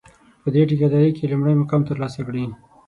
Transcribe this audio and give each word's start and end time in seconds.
په 0.41 0.47
دې 0.53 0.61
ټېکه 0.69 0.87
داري 0.93 1.11
کې 1.17 1.31
لومړی 1.31 1.53
مقام 1.61 1.81
ترلاسه 1.89 2.19
کړي. 2.27 2.43